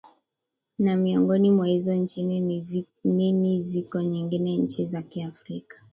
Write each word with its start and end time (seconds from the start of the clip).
naa 0.79 0.85
na 0.89 0.97
miongoni 0.97 1.51
mwa 1.51 1.67
hizo 1.67 1.95
nchini 1.95 2.63
ni 3.03 3.31
ni 3.31 3.59
ziko 3.59 4.01
nyingine 4.01 4.57
nchi 4.57 4.85
za 4.87 5.01
kiafrika 5.01 5.83